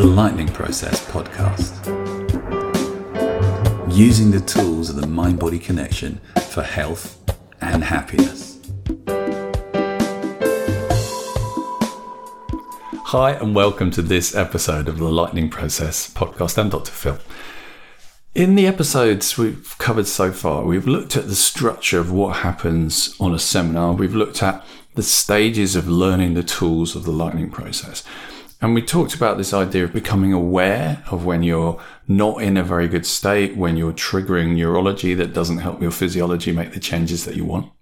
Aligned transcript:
the 0.00 0.06
Lightning 0.06 0.48
Process 0.48 1.06
podcast. 1.10 1.76
Using 3.94 4.30
the 4.30 4.40
tools 4.40 4.88
of 4.88 4.96
the 4.96 5.06
mind 5.06 5.38
body 5.38 5.58
connection 5.58 6.22
for 6.48 6.62
health 6.62 7.20
and 7.60 7.84
happiness. 7.84 8.58
Hi, 13.08 13.32
and 13.32 13.54
welcome 13.54 13.90
to 13.90 14.00
this 14.00 14.34
episode 14.34 14.88
of 14.88 14.96
the 14.96 15.04
Lightning 15.04 15.50
Process 15.50 16.10
podcast. 16.10 16.56
I'm 16.56 16.70
Dr. 16.70 16.92
Phil. 16.92 17.18
In 18.34 18.54
the 18.54 18.66
episodes 18.66 19.36
we've 19.36 19.76
covered 19.76 20.06
so 20.06 20.32
far, 20.32 20.64
we've 20.64 20.86
looked 20.86 21.14
at 21.14 21.26
the 21.26 21.34
structure 21.34 22.00
of 22.00 22.10
what 22.10 22.36
happens 22.36 23.14
on 23.20 23.34
a 23.34 23.38
seminar. 23.38 23.92
We've 23.92 24.14
looked 24.14 24.42
at 24.42 24.64
the 24.94 25.02
stages 25.02 25.76
of 25.76 25.86
learning 25.86 26.32
the 26.32 26.42
tools 26.42 26.96
of 26.96 27.04
the 27.04 27.12
lightning 27.12 27.50
process. 27.50 28.02
And 28.62 28.74
we 28.74 28.82
talked 28.82 29.14
about 29.14 29.38
this 29.38 29.54
idea 29.54 29.84
of 29.84 29.92
becoming 29.92 30.32
aware 30.34 31.02
of 31.10 31.24
when 31.24 31.42
you're 31.42 31.80
not 32.06 32.42
in 32.42 32.58
a 32.58 32.62
very 32.62 32.88
good 32.88 33.06
state, 33.06 33.56
when 33.56 33.76
you're 33.76 33.92
triggering 33.92 34.54
neurology 34.54 35.14
that 35.14 35.32
doesn't 35.32 35.58
help 35.58 35.80
your 35.80 35.90
physiology 35.90 36.52
make 36.52 36.72
the 36.72 36.80
changes 36.80 37.24
that 37.24 37.36
you 37.36 37.44
want. 37.46 37.72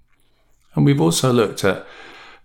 And 0.74 0.84
we've 0.84 1.00
also 1.00 1.32
looked 1.32 1.64
at 1.64 1.84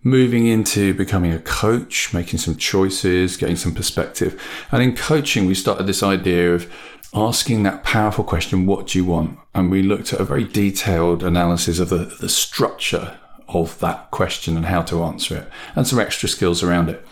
moving 0.02 0.48
into 0.48 0.94
becoming 0.96 1.32
a 1.32 1.40
coach, 1.40 2.14
making 2.14 2.40
some 2.40 2.56
choices, 2.56 3.38
getting 3.38 3.56
some 3.56 3.74
perspective. 3.74 4.42
And 4.72 4.82
in 4.82 4.96
coaching, 4.96 5.46
we 5.46 5.54
started 5.54 5.86
this 5.86 6.02
idea 6.02 6.56
of 6.56 6.72
asking 7.14 7.62
that 7.64 7.84
powerful 7.84 8.24
question, 8.24 8.66
what 8.66 8.88
do 8.88 8.98
you 8.98 9.06
want? 9.06 9.38
And 9.54 9.70
we 9.70 9.84
looked 9.84 10.12
at 10.12 10.20
a 10.20 10.26
very 10.26 10.44
detailed 10.44 11.22
analysis 11.24 11.78
of 11.78 11.90
the, 11.90 12.06
the 12.20 12.30
structure 12.30 13.18
of 13.48 13.80
that 13.80 14.10
question 14.10 14.58
and 14.58 14.66
how 14.66 14.82
to 14.82 15.04
answer 15.04 15.38
it 15.38 15.50
and 15.76 15.88
some 15.88 16.00
extra 16.00 16.28
skills 16.28 16.64
around 16.64 16.90
it. 16.90 17.06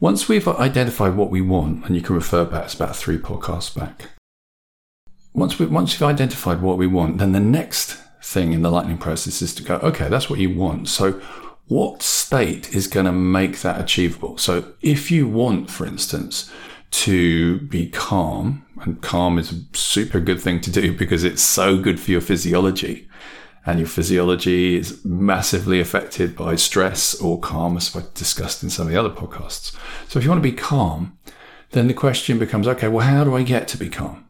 Once 0.00 0.28
we've 0.28 0.48
identified 0.48 1.16
what 1.16 1.30
we 1.30 1.40
want, 1.40 1.84
and 1.86 1.94
you 1.94 2.02
can 2.02 2.14
refer 2.14 2.44
back, 2.44 2.64
it's 2.64 2.74
about 2.74 2.96
three 2.96 3.18
podcasts 3.18 3.74
back. 3.74 4.10
Once, 5.32 5.58
we, 5.58 5.66
once 5.66 5.92
you've 5.92 6.02
identified 6.02 6.60
what 6.60 6.78
we 6.78 6.86
want, 6.86 7.18
then 7.18 7.32
the 7.32 7.40
next 7.40 7.98
thing 8.22 8.52
in 8.52 8.62
the 8.62 8.70
lightning 8.70 8.98
process 8.98 9.42
is 9.42 9.54
to 9.54 9.62
go, 9.62 9.76
okay, 9.76 10.08
that's 10.08 10.28
what 10.28 10.38
you 10.38 10.50
want. 10.50 10.88
So 10.88 11.20
what 11.66 12.02
state 12.02 12.74
is 12.74 12.86
going 12.86 13.06
to 13.06 13.12
make 13.12 13.60
that 13.60 13.80
achievable? 13.80 14.36
So 14.38 14.72
if 14.82 15.10
you 15.10 15.28
want, 15.28 15.70
for 15.70 15.86
instance, 15.86 16.50
to 16.90 17.60
be 17.60 17.88
calm, 17.88 18.64
and 18.82 19.00
calm 19.00 19.38
is 19.38 19.52
a 19.52 19.76
super 19.76 20.20
good 20.20 20.40
thing 20.40 20.60
to 20.62 20.70
do 20.70 20.92
because 20.96 21.24
it's 21.24 21.42
so 21.42 21.78
good 21.78 22.00
for 22.00 22.10
your 22.10 22.20
physiology 22.20 23.08
and 23.66 23.78
your 23.78 23.88
physiology 23.88 24.76
is 24.76 25.04
massively 25.04 25.80
affected 25.80 26.36
by 26.36 26.56
stress 26.56 27.14
or 27.20 27.40
calm, 27.40 27.76
as 27.76 27.94
I 27.96 28.02
discussed 28.14 28.62
in 28.62 28.70
some 28.70 28.86
of 28.86 28.92
the 28.92 28.98
other 28.98 29.10
podcasts. 29.10 29.74
So 30.08 30.18
if 30.18 30.24
you 30.24 30.30
want 30.30 30.42
to 30.42 30.50
be 30.50 30.56
calm, 30.56 31.18
then 31.70 31.88
the 31.88 31.94
question 31.94 32.38
becomes, 32.38 32.68
okay, 32.68 32.88
well, 32.88 33.06
how 33.06 33.24
do 33.24 33.34
I 33.34 33.42
get 33.42 33.66
to 33.68 33.78
be 33.78 33.88
calm? 33.88 34.28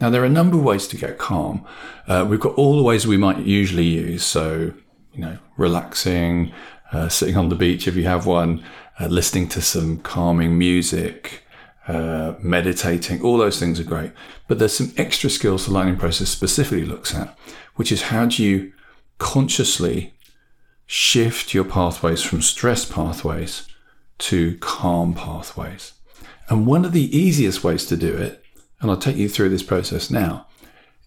Now, 0.00 0.10
there 0.10 0.22
are 0.22 0.26
a 0.26 0.30
number 0.30 0.56
of 0.56 0.62
ways 0.62 0.86
to 0.88 0.96
get 0.96 1.18
calm. 1.18 1.66
Uh, 2.06 2.26
we've 2.28 2.40
got 2.40 2.54
all 2.54 2.76
the 2.76 2.82
ways 2.82 3.06
we 3.06 3.16
might 3.16 3.38
usually 3.38 3.84
use. 3.84 4.24
So, 4.24 4.72
you 5.12 5.20
know, 5.20 5.38
relaxing, 5.56 6.52
uh, 6.92 7.08
sitting 7.08 7.36
on 7.36 7.48
the 7.48 7.54
beach 7.54 7.88
if 7.88 7.96
you 7.96 8.04
have 8.04 8.26
one, 8.26 8.62
uh, 9.00 9.06
listening 9.06 9.48
to 9.48 9.62
some 9.62 9.98
calming 9.98 10.56
music, 10.58 11.42
uh, 11.88 12.34
meditating, 12.40 13.22
all 13.22 13.38
those 13.38 13.58
things 13.58 13.80
are 13.80 13.84
great. 13.84 14.12
But 14.48 14.58
there's 14.58 14.76
some 14.76 14.92
extra 14.96 15.30
skills 15.30 15.66
the 15.66 15.72
lightning 15.72 15.96
process 15.96 16.28
specifically 16.28 16.84
looks 16.84 17.14
at, 17.14 17.36
which 17.76 17.90
is 17.90 18.02
how 18.02 18.26
do 18.26 18.44
you 18.44 18.72
consciously 19.18 20.14
shift 20.86 21.52
your 21.52 21.64
pathways 21.64 22.22
from 22.22 22.40
stress 22.42 22.84
pathways 22.84 23.66
to 24.18 24.56
calm 24.58 25.14
pathways. 25.14 25.92
And 26.48 26.66
one 26.66 26.84
of 26.84 26.92
the 26.92 27.16
easiest 27.16 27.64
ways 27.64 27.84
to 27.86 27.96
do 27.96 28.16
it, 28.16 28.44
and 28.80 28.90
I'll 28.90 28.96
take 28.96 29.16
you 29.16 29.28
through 29.28 29.48
this 29.48 29.62
process 29.62 30.10
now, 30.10 30.46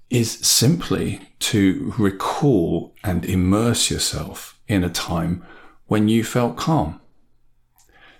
is 0.09 0.31
simply 0.31 1.21
to 1.39 1.93
recall 1.97 2.93
and 3.03 3.23
immerse 3.23 3.89
yourself 3.89 4.59
in 4.67 4.83
a 4.83 4.89
time 4.89 5.45
when 5.85 6.07
you 6.07 6.23
felt 6.23 6.57
calm. 6.57 6.99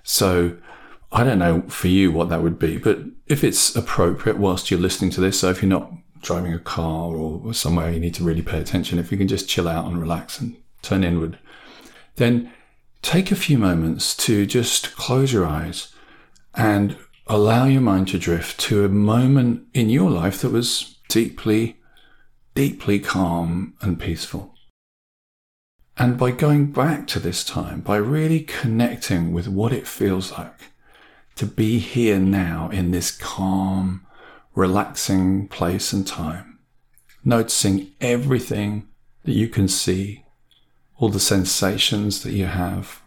So 0.03 0.57
I 1.11 1.23
don't 1.23 1.39
know 1.39 1.63
for 1.67 1.87
you 1.87 2.11
what 2.11 2.29
that 2.29 2.43
would 2.43 2.59
be, 2.59 2.77
but 2.77 2.99
if 3.27 3.43
it's 3.43 3.75
appropriate 3.75 4.37
whilst 4.37 4.69
you're 4.69 4.79
listening 4.79 5.11
to 5.11 5.21
this, 5.21 5.39
so 5.39 5.49
if 5.49 5.61
you're 5.61 5.69
not 5.69 5.91
driving 6.21 6.53
a 6.53 6.59
car 6.59 7.15
or 7.15 7.53
somewhere 7.53 7.91
you 7.91 7.99
need 7.99 8.13
to 8.15 8.23
really 8.23 8.41
pay 8.41 8.59
attention, 8.59 8.99
if 8.99 9.11
you 9.11 9.17
can 9.17 9.27
just 9.27 9.49
chill 9.49 9.67
out 9.67 9.85
and 9.85 9.99
relax 9.99 10.39
and 10.39 10.55
turn 10.81 11.03
inward, 11.03 11.37
then 12.15 12.51
take 13.01 13.31
a 13.31 13.35
few 13.35 13.57
moments 13.57 14.15
to 14.15 14.45
just 14.45 14.95
close 14.95 15.31
your 15.31 15.45
eyes 15.45 15.93
and 16.55 16.97
allow 17.27 17.65
your 17.65 17.81
mind 17.81 18.07
to 18.09 18.19
drift 18.19 18.59
to 18.59 18.83
a 18.83 18.89
moment 18.89 19.67
in 19.73 19.89
your 19.89 20.09
life 20.09 20.41
that 20.41 20.51
was 20.51 20.97
deeply, 21.07 21.77
deeply 22.55 22.99
calm 22.99 23.75
and 23.81 23.99
peaceful. 23.99 24.55
And 25.97 26.17
by 26.17 26.31
going 26.31 26.71
back 26.71 27.07
to 27.07 27.19
this 27.19 27.43
time, 27.43 27.81
by 27.81 27.97
really 27.97 28.39
connecting 28.39 29.33
with 29.33 29.47
what 29.47 29.73
it 29.73 29.87
feels 29.87 30.31
like 30.31 30.71
to 31.35 31.45
be 31.45 31.79
here 31.79 32.19
now 32.19 32.69
in 32.69 32.91
this 32.91 33.11
calm, 33.11 34.05
relaxing 34.55 35.47
place 35.47 35.93
and 35.93 36.05
time, 36.05 36.59
noticing 37.23 37.91
everything 38.01 38.87
that 39.23 39.33
you 39.33 39.47
can 39.47 39.67
see, 39.67 40.25
all 40.97 41.09
the 41.09 41.19
sensations 41.19 42.23
that 42.23 42.33
you 42.33 42.45
have, 42.45 43.01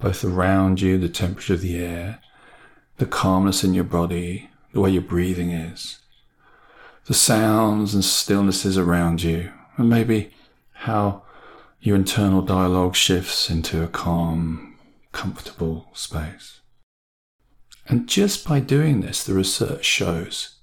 both 0.00 0.24
around 0.24 0.80
you, 0.80 0.98
the 0.98 1.08
temperature 1.08 1.54
of 1.54 1.60
the 1.60 1.78
air, 1.78 2.20
the 2.98 3.06
calmness 3.06 3.64
in 3.64 3.74
your 3.74 3.84
body, 3.84 4.50
the 4.72 4.80
way 4.80 4.90
your 4.90 5.02
breathing 5.02 5.50
is, 5.50 5.98
the 7.06 7.14
sounds 7.14 7.94
and 7.94 8.02
stillnesses 8.02 8.76
around 8.76 9.22
you, 9.22 9.52
and 9.76 9.88
maybe 9.88 10.30
how 10.72 11.22
your 11.80 11.96
internal 11.96 12.42
dialogue 12.42 12.94
shifts 12.94 13.48
into 13.48 13.82
a 13.82 13.88
calm, 13.88 14.76
comfortable 15.12 15.88
space. 15.94 16.60
And 17.86 18.06
just 18.06 18.46
by 18.46 18.60
doing 18.60 19.00
this, 19.00 19.24
the 19.24 19.32
research 19.32 19.84
shows 19.84 20.57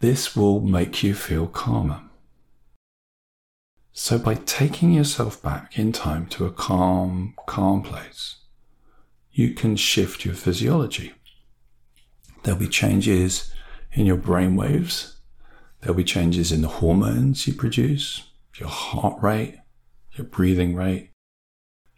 this 0.00 0.36
will 0.36 0.60
make 0.60 1.02
you 1.02 1.14
feel 1.14 1.46
calmer. 1.46 2.02
So, 3.92 4.18
by 4.18 4.34
taking 4.34 4.92
yourself 4.92 5.40
back 5.40 5.78
in 5.78 5.92
time 5.92 6.26
to 6.26 6.46
a 6.46 6.50
calm, 6.50 7.34
calm 7.46 7.82
place, 7.82 8.36
you 9.32 9.54
can 9.54 9.76
shift 9.76 10.24
your 10.24 10.34
physiology. 10.34 11.14
There'll 12.42 12.58
be 12.58 12.68
changes 12.68 13.52
in 13.92 14.04
your 14.04 14.16
brain 14.16 14.56
waves. 14.56 15.20
There'll 15.80 15.96
be 15.96 16.04
changes 16.04 16.50
in 16.50 16.62
the 16.62 16.68
hormones 16.68 17.46
you 17.46 17.54
produce, 17.54 18.28
your 18.56 18.68
heart 18.68 19.22
rate, 19.22 19.58
your 20.12 20.26
breathing 20.26 20.74
rate. 20.74 21.10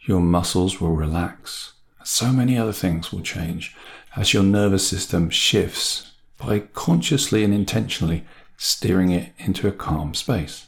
Your 0.01 0.21
muscles 0.21 0.79
will 0.79 0.95
relax. 0.95 1.73
So 2.03 2.31
many 2.31 2.57
other 2.57 2.73
things 2.73 3.11
will 3.11 3.21
change 3.21 3.75
as 4.15 4.33
your 4.33 4.43
nervous 4.43 4.87
system 4.87 5.29
shifts 5.29 6.11
by 6.37 6.59
consciously 6.59 7.43
and 7.43 7.53
intentionally 7.53 8.25
steering 8.57 9.11
it 9.11 9.33
into 9.37 9.67
a 9.67 9.71
calm 9.71 10.13
space. 10.13 10.67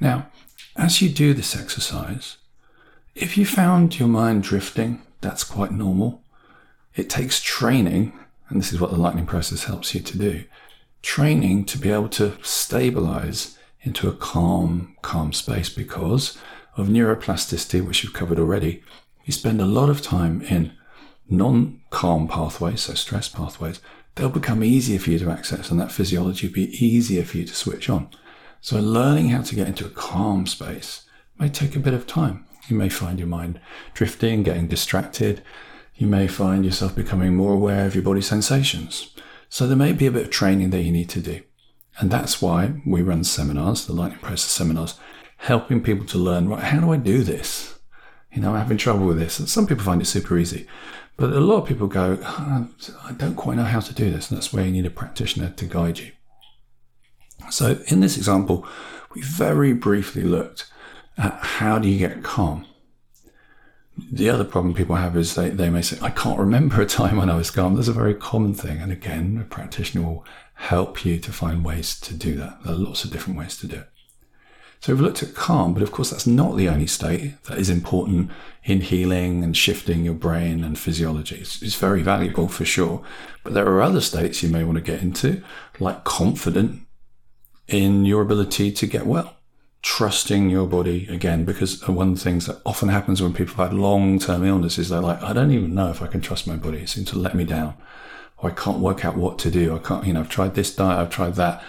Now, 0.00 0.28
as 0.76 1.00
you 1.00 1.08
do 1.08 1.32
this 1.34 1.56
exercise, 1.56 2.36
if 3.14 3.38
you 3.38 3.46
found 3.46 3.98
your 3.98 4.08
mind 4.08 4.42
drifting, 4.42 5.02
that's 5.20 5.44
quite 5.44 5.72
normal. 5.72 6.22
It 6.94 7.08
takes 7.08 7.40
training, 7.40 8.12
and 8.48 8.60
this 8.60 8.72
is 8.72 8.80
what 8.80 8.90
the 8.90 8.98
lightning 8.98 9.26
process 9.26 9.64
helps 9.64 9.94
you 9.94 10.00
to 10.00 10.18
do 10.18 10.44
training 11.06 11.64
to 11.64 11.78
be 11.78 11.88
able 11.88 12.08
to 12.08 12.36
stabilize 12.42 13.56
into 13.82 14.08
a 14.08 14.12
calm, 14.12 14.96
calm 15.02 15.32
space 15.32 15.68
because 15.68 16.36
of 16.76 16.88
neuroplasticity, 16.88 17.86
which 17.86 18.02
you've 18.02 18.12
covered 18.12 18.40
already. 18.40 18.82
You 19.24 19.32
spend 19.32 19.60
a 19.60 19.66
lot 19.66 19.88
of 19.88 20.02
time 20.02 20.42
in 20.42 20.72
non 21.28 21.80
calm 21.90 22.26
pathways, 22.26 22.82
so 22.82 22.94
stress 22.94 23.28
pathways, 23.28 23.80
they'll 24.16 24.28
become 24.28 24.64
easier 24.64 24.98
for 24.98 25.10
you 25.10 25.18
to 25.20 25.30
access 25.30 25.70
and 25.70 25.78
that 25.78 25.92
physiology 25.92 26.48
will 26.48 26.54
be 26.54 26.84
easier 26.84 27.22
for 27.22 27.36
you 27.36 27.44
to 27.44 27.54
switch 27.54 27.88
on. 27.88 28.08
So 28.60 28.80
learning 28.80 29.28
how 29.28 29.42
to 29.42 29.54
get 29.54 29.68
into 29.68 29.86
a 29.86 29.90
calm 29.90 30.46
space 30.46 31.06
may 31.38 31.48
take 31.48 31.76
a 31.76 31.80
bit 31.80 31.94
of 31.94 32.06
time. 32.06 32.44
You 32.68 32.76
may 32.76 32.88
find 32.88 33.18
your 33.18 33.28
mind 33.28 33.60
drifting, 33.94 34.42
getting 34.42 34.66
distracted. 34.66 35.42
You 35.94 36.06
may 36.06 36.26
find 36.26 36.64
yourself 36.64 36.96
becoming 36.96 37.36
more 37.36 37.52
aware 37.52 37.86
of 37.86 37.94
your 37.94 38.02
body 38.02 38.22
sensations. 38.22 39.14
So 39.48 39.66
there 39.66 39.76
may 39.76 39.92
be 39.92 40.06
a 40.06 40.10
bit 40.10 40.24
of 40.24 40.30
training 40.30 40.70
that 40.70 40.82
you 40.82 40.90
need 40.90 41.08
to 41.10 41.20
do. 41.20 41.42
And 41.98 42.10
that's 42.10 42.42
why 42.42 42.82
we 42.84 43.02
run 43.02 43.22
seminars, 43.24 43.86
the 43.86 43.92
lightning 43.92 44.20
process 44.20 44.50
seminars, 44.50 44.98
helping 45.38 45.82
people 45.82 46.06
to 46.06 46.18
learn, 46.18 46.48
right, 46.48 46.62
how 46.62 46.80
do 46.80 46.92
I 46.92 46.96
do 46.96 47.22
this? 47.22 47.78
You 48.32 48.42
know, 48.42 48.50
I'm 48.50 48.58
having 48.58 48.76
trouble 48.76 49.06
with 49.06 49.18
this. 49.18 49.38
And 49.38 49.48
some 49.48 49.66
people 49.66 49.84
find 49.84 50.02
it 50.02 50.06
super 50.06 50.36
easy. 50.36 50.66
But 51.16 51.32
a 51.32 51.40
lot 51.40 51.62
of 51.62 51.68
people 51.68 51.86
go, 51.86 52.18
oh, 52.22 52.68
I 53.04 53.12
don't 53.12 53.36
quite 53.36 53.56
know 53.56 53.64
how 53.64 53.80
to 53.80 53.94
do 53.94 54.10
this. 54.10 54.30
And 54.30 54.36
that's 54.36 54.52
where 54.52 54.64
you 54.64 54.70
need 54.70 54.86
a 54.86 54.90
practitioner 54.90 55.50
to 55.50 55.64
guide 55.64 55.98
you. 55.98 56.12
So 57.50 57.78
in 57.86 58.00
this 58.00 58.16
example, 58.16 58.66
we 59.14 59.22
very 59.22 59.72
briefly 59.72 60.22
looked 60.22 60.70
at 61.16 61.38
how 61.40 61.78
do 61.78 61.88
you 61.88 61.98
get 61.98 62.22
calm. 62.22 62.66
the 64.12 64.28
other 64.28 64.44
problem 64.44 64.74
people 64.74 64.96
have 64.96 65.16
is 65.16 65.34
they, 65.34 65.48
they 65.48 65.70
may 65.70 65.80
say, 65.80 65.98
I 66.02 66.10
can't 66.10 66.38
remember 66.38 66.82
a 66.82 66.86
time 66.86 67.16
when 67.16 67.30
I 67.30 67.36
was 67.36 67.50
calm. 67.50 67.74
That's 67.74 67.88
a 67.88 67.92
very 67.94 68.14
common 68.14 68.52
thing. 68.52 68.78
And 68.78 68.92
again, 68.92 69.38
a 69.40 69.44
practitioner 69.44 70.06
will 70.06 70.24
help 70.54 71.04
you 71.04 71.18
to 71.18 71.32
find 71.32 71.64
ways 71.64 71.98
to 72.00 72.12
do 72.14 72.36
that. 72.36 72.62
There 72.62 72.74
are 72.74 72.78
lots 72.78 73.04
of 73.04 73.10
different 73.10 73.38
ways 73.38 73.56
to 73.58 73.66
do 73.66 73.76
it. 73.76 73.88
So 74.80 74.92
we've 74.92 75.02
looked 75.02 75.22
at 75.22 75.34
calm, 75.34 75.74
but 75.74 75.82
of 75.82 75.90
course 75.90 76.10
that's 76.10 76.26
not 76.26 76.56
the 76.56 76.68
only 76.68 76.86
state 76.86 77.42
that 77.44 77.58
is 77.58 77.70
important 77.70 78.30
in 78.64 78.82
healing 78.82 79.42
and 79.42 79.56
shifting 79.56 80.04
your 80.04 80.14
brain 80.14 80.62
and 80.62 80.78
physiology. 80.78 81.36
It's, 81.36 81.62
it's 81.62 81.74
very 81.74 82.02
valuable 82.02 82.48
for 82.48 82.64
sure. 82.64 83.02
But 83.42 83.54
there 83.54 83.66
are 83.66 83.82
other 83.82 84.00
states 84.00 84.42
you 84.42 84.48
may 84.48 84.64
want 84.64 84.76
to 84.76 84.82
get 84.82 85.02
into, 85.02 85.42
like 85.80 86.04
confident 86.04 86.82
in 87.68 88.04
your 88.04 88.22
ability 88.22 88.70
to 88.72 88.86
get 88.86 89.06
well 89.06 89.36
trusting 89.86 90.50
your 90.50 90.66
body 90.66 91.06
again, 91.08 91.44
because 91.44 91.86
one 91.86 92.08
of 92.08 92.14
the 92.16 92.20
things 92.20 92.46
that 92.46 92.60
often 92.66 92.88
happens 92.88 93.22
when 93.22 93.32
people 93.32 93.54
have 93.54 93.68
had 93.68 93.78
long 93.78 94.18
term 94.18 94.44
illness 94.44 94.78
is 94.78 94.88
they're 94.88 95.00
like, 95.00 95.22
I 95.22 95.32
don't 95.32 95.52
even 95.52 95.76
know 95.76 95.90
if 95.90 96.02
I 96.02 96.08
can 96.08 96.20
trust 96.20 96.44
my 96.44 96.56
body. 96.56 96.78
It 96.78 96.88
seems 96.88 97.08
to 97.10 97.18
let 97.18 97.36
me 97.36 97.44
down. 97.44 97.74
Or 98.38 98.50
I 98.50 98.54
can't 98.54 98.80
work 98.80 99.04
out 99.04 99.16
what 99.16 99.38
to 99.38 99.50
do. 99.50 99.76
I 99.76 99.78
can't, 99.78 100.04
you 100.04 100.12
know, 100.12 100.20
I've 100.20 100.28
tried 100.28 100.56
this 100.56 100.74
diet, 100.74 100.98
I've 100.98 101.10
tried 101.10 101.36
that. 101.36 101.62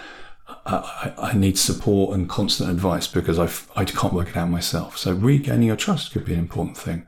I, 0.74 1.12
I, 1.18 1.32
need 1.34 1.58
support 1.58 2.14
and 2.14 2.28
constant 2.28 2.70
advice 2.70 3.06
because 3.06 3.38
I've, 3.38 3.70
I 3.74 3.84
can't 3.84 4.12
work 4.12 4.28
it 4.28 4.36
out 4.36 4.50
myself. 4.50 4.98
So 4.98 5.12
regaining 5.12 5.66
your 5.66 5.76
trust 5.76 6.12
could 6.12 6.24
be 6.24 6.34
an 6.34 6.38
important 6.38 6.76
thing. 6.76 7.06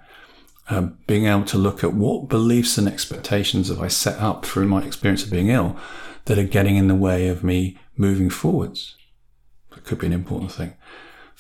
Um, 0.69 0.99
being 1.07 1.27
able 1.27 1.45
to 1.47 1.59
look 1.59 1.85
at 1.85 1.95
what 1.95 2.29
beliefs 2.29 2.79
and 2.79 2.89
expectations 2.89 3.69
have 3.69 3.81
I 3.81 3.89
set 3.89 4.19
up 4.19 4.47
through 4.47 4.67
my 4.67 4.83
experience 4.83 5.25
of 5.25 5.31
being 5.31 5.49
ill 5.49 5.77
that 6.25 6.39
are 6.39 6.45
getting 6.45 6.77
in 6.77 6.89
the 6.89 6.95
way 6.95 7.29
of 7.29 7.45
me 7.45 7.79
moving 7.97 8.31
forwards. 8.31 8.97
That 9.75 9.85
could 9.85 9.99
be 9.99 10.07
an 10.07 10.13
important 10.13 10.53
thing 10.53 10.75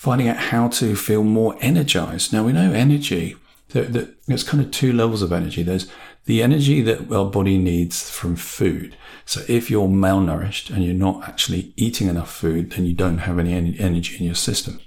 finding 0.00 0.28
out 0.28 0.37
how 0.38 0.67
to 0.67 0.96
feel 0.96 1.22
more 1.22 1.58
energized. 1.61 2.32
Now 2.32 2.44
we 2.44 2.55
know 2.55 2.72
energy, 2.72 3.37
that, 3.70 4.17
there's 4.26 4.44
kind 4.44 4.62
of 4.62 4.70
two 4.70 4.93
levels 4.93 5.22
of 5.22 5.32
energy. 5.32 5.62
There's 5.62 5.90
the 6.25 6.43
energy 6.43 6.82
that 6.82 7.11
our 7.11 7.25
body 7.25 7.58
needs 7.58 8.11
from 8.11 8.37
food. 8.37 8.96
So 9.25 9.43
if 9.49 9.70
you're 9.70 9.88
malnourished 9.88 10.70
and 10.70 10.84
you're 10.84 10.94
not 10.94 11.28
actually 11.28 11.72
eating 11.76 12.08
enough 12.08 12.32
food, 12.32 12.72
then 12.72 12.87
you 12.87 12.94
don't 12.94 13.19
have 13.19 13.38
any 13.38 13.78
energy 13.78 14.17
in 14.19 14.25
your 14.25 14.34
system. 14.34 14.81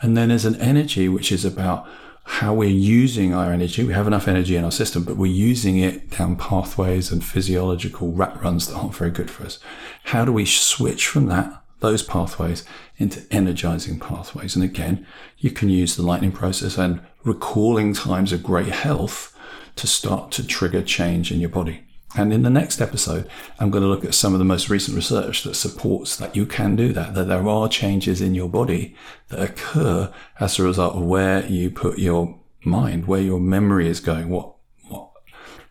And 0.00 0.16
then 0.16 0.28
there's 0.28 0.44
an 0.44 0.60
energy 0.60 1.08
which 1.08 1.32
is 1.32 1.44
about 1.44 1.88
how 2.24 2.52
we're 2.52 2.68
using 2.68 3.32
our 3.32 3.52
energy. 3.52 3.84
We 3.84 3.92
have 3.92 4.08
enough 4.08 4.26
energy 4.26 4.56
in 4.56 4.64
our 4.64 4.72
system, 4.72 5.04
but 5.04 5.16
we're 5.16 5.32
using 5.32 5.78
it 5.78 6.10
down 6.10 6.36
pathways 6.36 7.12
and 7.12 7.24
physiological 7.24 8.12
rat 8.12 8.42
runs 8.42 8.66
that 8.66 8.76
aren't 8.76 8.96
very 8.96 9.12
good 9.12 9.30
for 9.30 9.44
us. 9.44 9.60
How 10.04 10.24
do 10.24 10.32
we 10.32 10.44
switch 10.44 11.06
from 11.06 11.26
that 11.26 11.62
those 11.80 12.02
pathways 12.02 12.64
into 12.96 13.22
energizing 13.30 13.98
pathways. 13.98 14.54
And 14.54 14.64
again, 14.64 15.06
you 15.38 15.50
can 15.50 15.68
use 15.68 15.96
the 15.96 16.02
lightning 16.02 16.32
process 16.32 16.78
and 16.78 17.00
recalling 17.24 17.92
times 17.92 18.32
of 18.32 18.42
great 18.42 18.68
health 18.68 19.36
to 19.76 19.86
start 19.86 20.30
to 20.32 20.46
trigger 20.46 20.82
change 20.82 21.30
in 21.30 21.40
your 21.40 21.50
body. 21.50 21.86
And 22.16 22.32
in 22.32 22.42
the 22.42 22.50
next 22.50 22.80
episode, 22.80 23.28
I'm 23.58 23.70
going 23.70 23.82
to 23.82 23.88
look 23.88 24.04
at 24.04 24.14
some 24.14 24.32
of 24.32 24.38
the 24.38 24.44
most 24.44 24.70
recent 24.70 24.96
research 24.96 25.42
that 25.42 25.54
supports 25.54 26.16
that 26.16 26.34
you 26.34 26.46
can 26.46 26.74
do 26.74 26.92
that, 26.94 27.14
that 27.14 27.28
there 27.28 27.46
are 27.46 27.68
changes 27.68 28.22
in 28.22 28.34
your 28.34 28.48
body 28.48 28.94
that 29.28 29.42
occur 29.42 30.12
as 30.40 30.58
a 30.58 30.62
result 30.62 30.96
of 30.96 31.02
where 31.02 31.44
you 31.46 31.70
put 31.70 31.98
your 31.98 32.38
mind, 32.64 33.06
where 33.06 33.20
your 33.20 33.38
memory 33.40 33.86
is 33.86 34.00
going, 34.00 34.30
what, 34.30 34.54
what, 34.88 35.10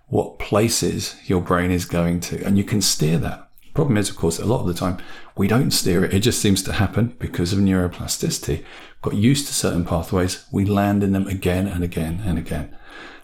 what 0.07 0.38
places 0.38 1.16
your 1.25 1.42
brain 1.42 1.72
is 1.72 1.86
going 1.86 2.19
to. 2.19 2.44
And 2.46 2.60
you 2.60 2.63
can 2.63 2.81
steer 2.81 3.18
that. 3.18 3.44
Problem 3.75 3.98
is, 3.98 4.10
of 4.10 4.16
course, 4.16 4.39
a 4.39 4.45
lot 4.45 4.62
of 4.62 4.68
the 4.68 4.74
time 4.74 4.98
we 5.36 5.50
don't 5.50 5.69
steer 5.69 6.06
it. 6.06 6.13
It 6.13 6.22
just 6.22 6.42
seems 6.42 6.63
to 6.63 6.72
happen 6.72 7.13
because 7.19 7.51
of 7.51 7.60
neuroplasticity. 7.60 8.63
Got 9.01 9.16
used 9.16 9.48
to 9.48 9.54
certain 9.54 9.83
pathways, 9.83 10.45
we 10.50 10.63
land 10.63 11.04
in 11.04 11.12
them 11.12 11.27
again 11.27 11.68
and 11.68 11.83
again 11.83 12.24
and 12.25 12.39
again. 12.39 12.74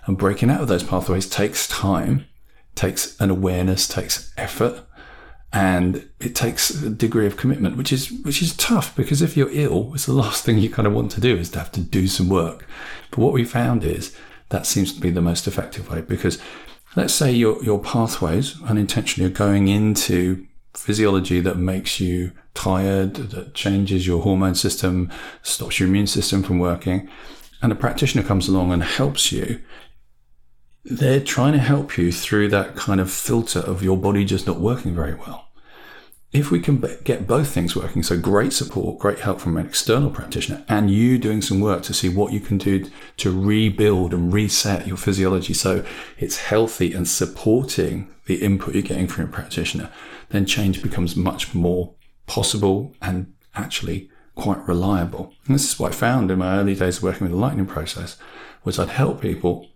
And 0.06 0.18
breaking 0.18 0.50
out 0.50 0.60
of 0.60 0.68
those 0.68 0.84
pathways 0.84 1.30
takes 1.30 1.70
time, 1.70 2.26
takes 2.76 3.20
an 3.22 3.30
awareness, 3.30 3.88
takes 3.88 4.34
effort, 4.36 4.82
and 5.54 6.10
it 6.20 6.36
takes 6.36 6.70
a 6.70 6.90
degree 6.90 7.28
of 7.28 7.38
commitment, 7.38 7.78
which 7.78 7.94
is 7.94 8.12
which 8.24 8.42
is 8.42 8.56
tough 8.58 8.94
because 8.94 9.22
if 9.22 9.38
you're 9.38 9.52
ill, 9.52 9.94
it's 9.94 10.06
the 10.06 10.14
last 10.26 10.44
thing 10.44 10.58
you 10.58 10.70
kind 10.70 10.88
of 10.88 10.94
want 10.94 11.12
to 11.12 11.22
do 11.22 11.38
is 11.38 11.50
to 11.52 11.60
have 11.60 11.72
to 11.72 11.82
do 11.82 12.08
some 12.08 12.28
work. 12.28 12.68
But 13.10 13.20
what 13.20 13.32
we 13.32 13.46
found 13.46 13.86
is 13.86 14.14
that 14.50 14.66
seems 14.66 14.94
to 14.94 15.00
be 15.00 15.12
the 15.12 15.22
most 15.22 15.48
effective 15.48 15.90
way 15.90 16.02
because 16.02 16.40
let's 16.96 17.14
say 17.14 17.32
your, 17.32 17.62
your 17.64 17.80
pathways 17.80 18.62
unintentionally 18.64 19.32
are 19.32 19.34
going 19.34 19.68
into 19.68 20.46
physiology 20.74 21.40
that 21.42 21.58
makes 21.58 22.00
you 22.00 22.32
tired, 22.54 23.16
that 23.16 23.54
changes 23.54 24.08
your 24.08 24.22
hormone 24.22 24.56
system, 24.56 25.12
stops 25.42 25.80
your 25.80 25.90
immune 25.90 26.08
system 26.08 26.44
from 26.44 26.60
working, 26.60 27.10
and 27.62 27.72
a 27.72 27.76
practitioner 27.76 28.24
comes 28.24 28.48
along 28.48 28.72
and 28.72 28.84
helps 28.84 29.32
you, 29.32 29.62
they're 30.84 31.20
trying 31.20 31.54
to 31.54 31.60
help 31.60 31.98
you 31.98 32.12
through 32.12 32.48
that 32.50 32.76
kind 32.76 33.00
of 33.00 33.12
filter 33.12 33.60
of 33.60 33.84
your 33.84 33.98
body 33.98 34.26
just 34.26 34.48
not 34.48 34.60
working 34.60 34.96
very 34.96 35.14
well 35.14 35.51
if 36.34 36.50
we 36.50 36.62
can 36.62 36.82
get 37.04 37.28
both 37.28 37.50
things 37.50 37.76
working, 37.76 38.04
so 38.04 38.18
great 38.18 38.54
support, 38.54 39.00
great 39.00 39.20
help 39.20 39.42
from 39.42 39.58
an 39.58 39.66
external 39.66 40.10
practitioner, 40.10 40.64
and 40.70 40.90
you 40.90 41.18
doing 41.18 41.42
some 41.42 41.60
work 41.60 41.84
to 41.84 41.94
see 41.94 42.08
what 42.08 42.32
you 42.32 42.40
can 42.40 42.58
do 42.58 42.90
to 43.18 43.38
rebuild 43.38 44.14
and 44.14 44.32
reset 44.32 44.88
your 44.88 44.96
physiology 44.96 45.54
so 45.54 45.84
it's 46.18 46.38
healthy 46.38 46.94
and 46.94 47.08
supporting 47.08 48.10
the 48.28 48.36
input 48.36 48.74
you're 48.74 48.82
getting 48.82 49.08
from 49.08 49.26
your 49.26 49.34
practitioner, 49.34 49.90
then 50.30 50.46
change 50.46 50.82
becomes 50.82 51.18
much 51.18 51.54
more 51.54 51.94
possible 52.28 52.96
and 53.02 53.34
actually 53.54 54.10
quite 54.36 54.66
reliable. 54.66 55.34
And 55.46 55.56
this 55.56 55.70
is 55.70 55.78
what 55.78 55.92
I 55.92 55.96
found 55.96 56.32
in 56.32 56.40
my 56.40 56.58
early 56.58 56.76
days 56.76 57.02
working 57.02 57.24
with 57.24 57.32
the 57.32 57.38
lightning 57.38 57.66
process, 57.66 58.18
was 58.64 58.80
I'd 58.80 58.90
help 58.90 59.22
people 59.22 59.68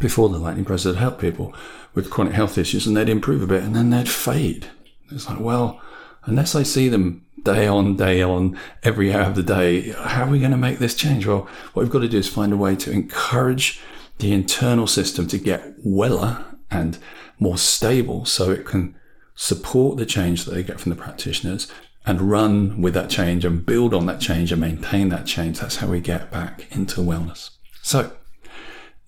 before 0.00 0.28
the 0.28 0.38
lightning 0.38 0.64
process, 0.64 0.94
I'd 0.94 1.00
help 1.00 1.20
people 1.20 1.52
with 1.94 2.10
chronic 2.10 2.34
health 2.34 2.58
issues 2.58 2.86
and 2.86 2.96
they'd 2.96 3.08
improve 3.08 3.42
a 3.42 3.46
bit 3.46 3.64
and 3.64 3.74
then 3.74 3.90
they'd 3.90 4.08
fade 4.08 4.70
it's 5.10 5.28
like, 5.28 5.40
well, 5.40 5.80
unless 6.24 6.54
I 6.54 6.62
see 6.62 6.88
them 6.88 7.24
day 7.42 7.66
on, 7.66 7.96
day 7.96 8.22
on, 8.22 8.58
every 8.82 9.12
hour 9.12 9.24
of 9.24 9.34
the 9.34 9.42
day, 9.42 9.90
how 9.92 10.24
are 10.24 10.30
we 10.30 10.38
going 10.38 10.50
to 10.50 10.56
make 10.56 10.78
this 10.78 10.94
change? 10.94 11.26
Well, 11.26 11.48
what 11.72 11.82
we've 11.82 11.90
got 11.90 12.00
to 12.00 12.08
do 12.08 12.18
is 12.18 12.28
find 12.28 12.52
a 12.52 12.56
way 12.56 12.74
to 12.76 12.90
encourage 12.90 13.80
the 14.18 14.32
internal 14.32 14.86
system 14.86 15.26
to 15.28 15.38
get 15.38 15.74
weller 15.84 16.44
and 16.70 16.98
more 17.38 17.58
stable 17.58 18.24
so 18.24 18.50
it 18.50 18.64
can 18.64 18.94
support 19.34 19.98
the 19.98 20.06
change 20.06 20.44
that 20.44 20.54
they 20.54 20.62
get 20.62 20.80
from 20.80 20.90
the 20.90 20.96
practitioners 20.96 21.70
and 22.06 22.20
run 22.20 22.80
with 22.80 22.94
that 22.94 23.10
change 23.10 23.44
and 23.44 23.66
build 23.66 23.94
on 23.94 24.06
that 24.06 24.20
change 24.20 24.52
and 24.52 24.60
maintain 24.60 25.08
that 25.08 25.26
change. 25.26 25.58
That's 25.58 25.76
how 25.76 25.88
we 25.88 26.00
get 26.00 26.30
back 26.30 26.66
into 26.70 27.00
wellness. 27.00 27.50
So 27.82 28.12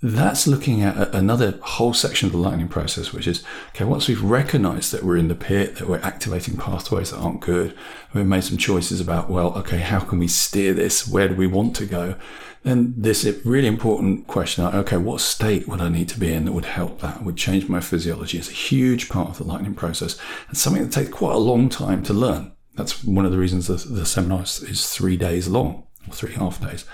that's 0.03 0.47
looking 0.47 0.83
at 0.83 1.15
another 1.15 1.59
whole 1.63 1.95
section 1.95 2.27
of 2.27 2.33
the 2.33 2.39
lightning 2.39 2.69
process, 2.69 3.13
which 3.13 3.27
is 3.27 3.43
okay, 3.71 3.85
once 3.85 4.09
we've 4.09 4.23
recognized 4.23 4.93
that 4.93 5.03
we're 5.03 5.17
in 5.17 5.29
the 5.29 5.35
pit, 5.35 5.77
that 5.77 5.89
we're 5.89 6.01
activating 6.01 6.57
pathways 6.57 7.11
that 7.11 7.19
aren't 7.19 7.41
good, 7.41 7.75
we've 8.13 8.27
made 8.27 8.45
some 8.45 8.59
choices 8.59 9.01
about, 9.01 9.31
well, 9.31 9.55
okay, 9.55 9.79
how 9.79 10.01
can 10.01 10.19
we 10.19 10.29
steer 10.29 10.75
this? 10.75 11.09
Where 11.09 11.29
do 11.29 11.35
we 11.35 11.47
want 11.47 11.75
to 11.77 11.87
go? 11.87 12.17
Then 12.63 12.95
this 12.97 13.25
really 13.45 13.69
important 13.69 14.27
question, 14.27 14.65
okay, 14.65 14.97
what 14.97 15.21
state 15.21 15.67
would 15.67 15.81
I 15.81 15.89
need 15.89 16.09
to 16.11 16.21
be 16.21 16.33
in 16.33 16.45
that 16.45 16.53
would 16.53 16.65
help 16.65 17.01
that, 17.01 17.23
would 17.23 17.37
change 17.37 17.69
my 17.69 17.81
physiology? 17.81 18.39
It's 18.39 18.51
a 18.51 18.53
huge 18.53 19.09
part 19.09 19.31
of 19.31 19.39
the 19.39 19.45
lightning 19.45 19.75
process 19.75 20.19
and 20.49 20.59
something 20.59 20.83
that 20.83 20.93
takes 20.93 21.11
quite 21.11 21.35
a 21.35 21.39
long 21.39 21.69
time 21.69 22.03
to 22.03 22.13
learn. 22.13 22.53
That's 22.75 23.03
one 23.03 23.25
of 23.25 23.33
the 23.33 23.39
reasons 23.39 23.69
the, 23.69 23.77
the 23.77 24.05
seminar 24.05 24.43
is 24.43 24.91
three 24.91 25.17
days 25.17 25.49
long, 25.49 25.87
or 26.07 26.13
three 26.13 26.35
half 26.35 26.61
days. 26.61 26.85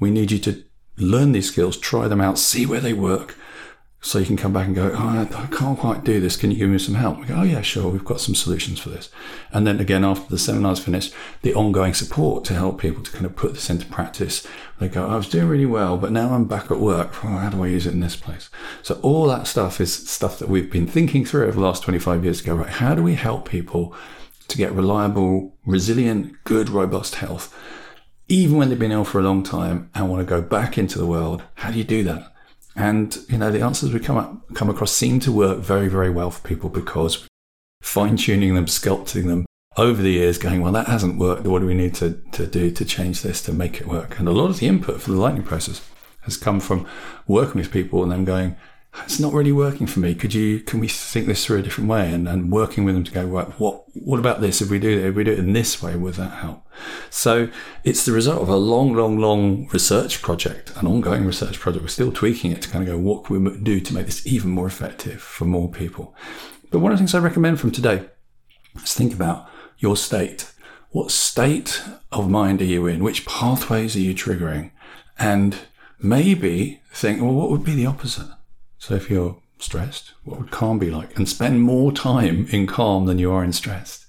We 0.00 0.10
need 0.10 0.32
you 0.32 0.38
to 0.40 0.64
learn 0.96 1.32
these 1.32 1.48
skills, 1.48 1.76
try 1.76 2.08
them 2.08 2.20
out, 2.20 2.38
see 2.38 2.66
where 2.66 2.80
they 2.80 2.92
work. 2.92 3.36
So 4.04 4.18
you 4.18 4.26
can 4.26 4.36
come 4.36 4.52
back 4.52 4.66
and 4.66 4.74
go, 4.74 4.90
oh, 4.92 5.28
I 5.32 5.46
can't 5.46 5.78
quite 5.78 6.02
do 6.02 6.18
this. 6.18 6.36
Can 6.36 6.50
you 6.50 6.56
give 6.56 6.68
me 6.68 6.78
some 6.78 6.96
help? 6.96 7.20
We 7.20 7.26
go, 7.26 7.36
oh 7.36 7.44
yeah, 7.44 7.60
sure. 7.60 7.88
We've 7.88 8.04
got 8.04 8.20
some 8.20 8.34
solutions 8.34 8.80
for 8.80 8.88
this. 8.88 9.10
And 9.52 9.64
then 9.64 9.78
again, 9.78 10.04
after 10.04 10.28
the 10.28 10.38
seminar's 10.38 10.80
finished, 10.80 11.14
the 11.42 11.54
ongoing 11.54 11.94
support 11.94 12.44
to 12.46 12.54
help 12.54 12.80
people 12.80 13.04
to 13.04 13.12
kind 13.12 13.26
of 13.26 13.36
put 13.36 13.54
this 13.54 13.70
into 13.70 13.86
practice. 13.86 14.44
They 14.80 14.88
go, 14.88 15.06
I 15.06 15.14
was 15.14 15.28
doing 15.28 15.46
really 15.46 15.66
well, 15.66 15.98
but 15.98 16.10
now 16.10 16.34
I'm 16.34 16.46
back 16.46 16.68
at 16.68 16.80
work. 16.80 17.22
Well, 17.22 17.38
how 17.38 17.50
do 17.50 17.62
I 17.62 17.68
use 17.68 17.86
it 17.86 17.92
in 17.92 18.00
this 18.00 18.16
place? 18.16 18.50
So 18.82 18.98
all 19.02 19.28
that 19.28 19.46
stuff 19.46 19.80
is 19.80 19.94
stuff 20.10 20.40
that 20.40 20.48
we've 20.48 20.70
been 20.70 20.88
thinking 20.88 21.24
through 21.24 21.44
over 21.44 21.52
the 21.52 21.60
last 21.60 21.84
25 21.84 22.24
years 22.24 22.40
ago, 22.40 22.56
right? 22.56 22.68
How 22.68 22.96
do 22.96 23.04
we 23.04 23.14
help 23.14 23.48
people 23.48 23.94
to 24.48 24.56
get 24.56 24.72
reliable, 24.72 25.54
resilient, 25.64 26.34
good, 26.42 26.68
robust 26.68 27.14
health? 27.16 27.56
Even 28.28 28.56
when 28.56 28.68
they've 28.68 28.78
been 28.78 28.92
ill 28.92 29.04
for 29.04 29.20
a 29.20 29.22
long 29.22 29.42
time 29.42 29.90
and 29.94 30.08
want 30.08 30.20
to 30.20 30.26
go 30.26 30.40
back 30.40 30.78
into 30.78 30.98
the 30.98 31.06
world, 31.06 31.42
how 31.54 31.70
do 31.70 31.78
you 31.78 31.84
do 31.84 32.02
that? 32.04 32.32
And 32.74 33.16
you 33.28 33.38
know, 33.38 33.50
the 33.50 33.60
answers 33.60 33.92
we 33.92 34.00
come 34.00 34.16
up 34.16 34.54
come 34.54 34.70
across 34.70 34.92
seem 34.92 35.20
to 35.20 35.32
work 35.32 35.58
very, 35.58 35.88
very 35.88 36.10
well 36.10 36.30
for 36.30 36.46
people 36.46 36.70
because 36.70 37.26
fine 37.82 38.16
tuning 38.16 38.54
them, 38.54 38.66
sculpting 38.66 39.26
them 39.26 39.44
over 39.76 40.02
the 40.02 40.12
years, 40.12 40.38
going, 40.38 40.60
well, 40.60 40.72
that 40.72 40.86
hasn't 40.86 41.18
worked. 41.18 41.46
What 41.46 41.60
do 41.60 41.66
we 41.66 41.74
need 41.74 41.94
to, 41.96 42.22
to 42.32 42.46
do 42.46 42.70
to 42.70 42.84
change 42.84 43.22
this 43.22 43.42
to 43.42 43.52
make 43.52 43.80
it 43.80 43.86
work? 43.86 44.18
And 44.18 44.28
a 44.28 44.32
lot 44.32 44.50
of 44.50 44.58
the 44.58 44.68
input 44.68 45.00
for 45.00 45.10
the 45.10 45.16
lightning 45.16 45.42
process 45.42 45.86
has 46.22 46.36
come 46.36 46.60
from 46.60 46.86
working 47.26 47.60
with 47.60 47.72
people 47.72 48.02
and 48.02 48.12
then 48.12 48.24
going, 48.24 48.56
it's 49.04 49.18
not 49.18 49.32
really 49.32 49.52
working 49.52 49.86
for 49.86 50.00
me. 50.00 50.14
Could 50.14 50.34
you, 50.34 50.60
can 50.60 50.78
we 50.78 50.88
think 50.88 51.26
this 51.26 51.44
through 51.44 51.58
a 51.58 51.62
different 51.62 51.88
way? 51.88 52.12
And, 52.12 52.28
and 52.28 52.52
working 52.52 52.84
with 52.84 52.94
them 52.94 53.04
to 53.04 53.12
go, 53.12 53.24
right, 53.24 53.48
what, 53.58 53.84
what 53.94 54.18
about 54.18 54.40
this? 54.40 54.60
If 54.60 54.70
we 54.70 54.78
do 54.78 54.90
it, 54.90 55.04
if 55.04 55.14
we 55.14 55.24
do 55.24 55.32
it 55.32 55.38
in 55.38 55.54
this 55.54 55.82
way, 55.82 55.96
would 55.96 56.14
that 56.14 56.38
help? 56.38 56.66
So 57.08 57.48
it's 57.84 58.04
the 58.04 58.12
result 58.12 58.42
of 58.42 58.48
a 58.48 58.56
long, 58.56 58.92
long, 58.92 59.18
long 59.18 59.68
research 59.68 60.20
project, 60.20 60.72
an 60.76 60.86
ongoing 60.86 61.24
research 61.24 61.58
project. 61.58 61.82
We're 61.82 61.88
still 61.88 62.12
tweaking 62.12 62.52
it 62.52 62.60
to 62.62 62.68
kind 62.68 62.86
of 62.86 62.94
go, 62.94 62.98
what 62.98 63.24
can 63.24 63.44
we 63.44 63.58
do 63.58 63.80
to 63.80 63.94
make 63.94 64.06
this 64.06 64.26
even 64.26 64.50
more 64.50 64.66
effective 64.66 65.22
for 65.22 65.46
more 65.46 65.70
people? 65.70 66.14
But 66.70 66.80
one 66.80 66.92
of 66.92 66.98
the 66.98 67.00
things 67.02 67.14
I 67.14 67.18
recommend 67.18 67.60
from 67.60 67.70
today 67.70 68.08
is 68.76 68.94
think 68.94 69.14
about 69.14 69.48
your 69.78 69.96
state. 69.96 70.52
What 70.90 71.10
state 71.10 71.82
of 72.10 72.28
mind 72.28 72.60
are 72.60 72.66
you 72.66 72.86
in? 72.86 73.02
Which 73.02 73.24
pathways 73.24 73.96
are 73.96 74.00
you 74.00 74.14
triggering? 74.14 74.70
And 75.18 75.56
maybe 75.98 76.82
think, 76.92 77.22
well, 77.22 77.32
what 77.32 77.50
would 77.50 77.64
be 77.64 77.74
the 77.74 77.86
opposite? 77.86 78.28
So 78.82 78.96
if 78.96 79.08
you're 79.08 79.36
stressed, 79.60 80.10
what 80.24 80.40
would 80.40 80.50
calm 80.50 80.80
be 80.80 80.90
like? 80.90 81.16
And 81.16 81.28
spend 81.28 81.62
more 81.62 81.92
time 81.92 82.48
in 82.50 82.66
calm 82.66 83.06
than 83.06 83.16
you 83.16 83.30
are 83.30 83.44
in 83.44 83.52
stressed. 83.52 84.06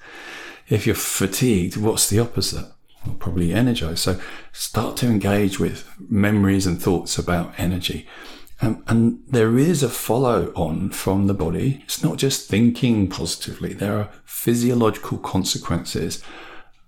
If 0.67 0.87
you're 0.87 0.95
fatigued, 0.95 1.77
what's 1.77 2.09
the 2.09 2.17
opposite? 2.17 2.65
Well, 3.05 3.15
probably 3.19 3.53
energized. 3.53 3.99
So 3.99 4.19
start 4.51 4.97
to 4.97 5.05
engage 5.05 5.59
with 5.59 5.87
memories 5.99 6.65
and 6.65 6.81
thoughts 6.81 7.19
about 7.19 7.53
energy. 7.59 8.07
Um, 8.61 8.83
and 8.87 9.19
there 9.27 9.59
is 9.59 9.83
a 9.83 9.89
follow 9.89 10.51
on 10.55 10.89
from 10.89 11.27
the 11.27 11.35
body. 11.35 11.83
It's 11.83 12.03
not 12.03 12.17
just 12.17 12.49
thinking 12.49 13.07
positively. 13.07 13.73
There 13.73 13.95
are 13.95 14.09
physiological 14.25 15.19
consequences 15.19 16.23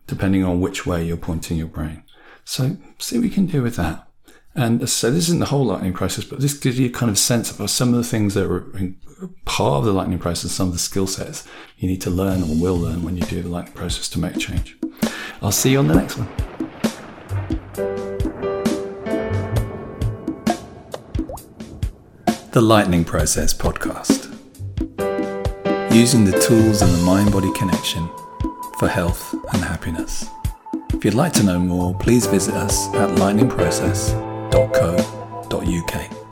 depending 0.08 0.44
on 0.44 0.60
which 0.60 0.88
way 0.88 1.06
you're 1.06 1.18
pointing 1.18 1.58
your 1.58 1.68
brain. 1.68 2.02
So 2.46 2.78
see 2.98 3.20
what 3.20 3.26
you 3.26 3.32
can 3.32 3.46
do 3.46 3.62
with 3.62 3.76
that. 3.76 4.08
And 4.58 4.90
so 4.90 5.12
this 5.12 5.26
isn't 5.26 5.40
the 5.40 5.48
whole 5.48 5.66
lightning 5.66 5.92
process, 5.92 6.24
but 6.24 6.40
this 6.40 6.54
gives 6.54 6.80
you 6.80 6.88
a 6.88 6.92
kind 6.92 7.10
of 7.10 7.18
sense 7.18 7.60
of 7.60 7.70
some 7.70 7.90
of 7.90 7.96
the 7.96 8.06
things 8.06 8.36
that 8.36 8.50
are 8.50 8.66
part 9.44 9.80
of 9.80 9.86
the 9.86 9.92
lightning 9.92 10.18
process, 10.18 10.52
some 10.52 10.68
of 10.68 10.74
the 10.74 10.80
skill 10.80 11.08
sets 11.08 11.46
you 11.78 11.90
need 11.90 12.02
to 12.02 12.10
learn 12.10 12.42
or 12.42 12.62
will 12.62 12.78
learn 12.78 13.04
when 13.04 13.18
you 13.18 13.24
do 13.24 13.42
the 13.42 13.50
lightning 13.50 13.74
process 13.74 14.08
to 14.10 14.20
make 14.20 14.38
change. 14.38 14.78
I'll 15.42 15.52
see 15.52 15.72
you 15.72 15.80
on 15.80 15.88
the 15.88 15.96
next 15.96 16.18
one. 16.18 16.28
The 22.52 22.62
Lightning 22.62 23.04
Process 23.04 23.54
Podcast. 23.54 24.32
Using 25.94 26.24
the 26.24 26.40
tools 26.40 26.82
and 26.82 26.94
the 26.94 27.04
mind 27.04 27.34
body 27.34 27.52
connection 27.54 28.10
for 28.80 28.88
health 28.88 29.34
and 29.52 29.62
happiness. 29.62 30.26
If 30.94 31.04
you'd 31.04 31.14
like 31.14 31.34
to 31.34 31.44
know 31.44 31.60
more, 31.60 31.94
please 31.96 32.26
visit 32.26 32.54
us 32.54 32.88
at 32.96 33.20
lightningprocess.co.uk. 34.56 36.25